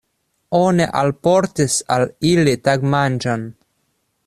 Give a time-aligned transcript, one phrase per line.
[0.59, 3.45] Oni alportis al ili tagmanĝon.